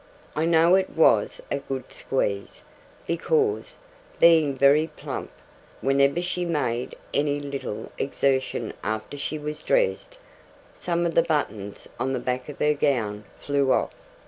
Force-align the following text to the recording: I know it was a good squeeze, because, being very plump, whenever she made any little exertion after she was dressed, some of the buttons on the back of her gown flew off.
I 0.35 0.47
know 0.47 0.73
it 0.73 0.89
was 0.89 1.41
a 1.51 1.59
good 1.59 1.91
squeeze, 1.91 2.63
because, 3.05 3.77
being 4.19 4.55
very 4.55 4.87
plump, 4.87 5.29
whenever 5.79 6.23
she 6.23 6.43
made 6.43 6.95
any 7.13 7.39
little 7.39 7.91
exertion 7.99 8.73
after 8.83 9.15
she 9.15 9.37
was 9.37 9.61
dressed, 9.61 10.17
some 10.73 11.05
of 11.05 11.13
the 11.13 11.21
buttons 11.21 11.87
on 11.99 12.13
the 12.13 12.19
back 12.19 12.49
of 12.49 12.57
her 12.57 12.73
gown 12.73 13.25
flew 13.37 13.71
off. 13.71 13.93